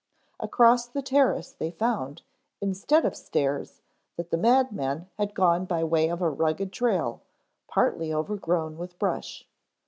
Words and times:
Across 0.39 0.87
the 0.87 1.03
terrace 1.03 1.51
they 1.51 1.69
found, 1.69 2.23
instead 2.59 3.05
of 3.05 3.15
stairs, 3.15 3.83
that 4.17 4.31
the 4.31 4.35
madman 4.37 5.11
had 5.19 5.35
gone 5.35 5.65
by 5.65 5.83
way 5.83 6.09
of 6.09 6.23
a 6.23 6.29
rugged 6.31 6.73
trail, 6.73 7.21
partly 7.67 8.11
overgrown 8.11 8.79
with 8.79 8.97
brush. 8.97 9.47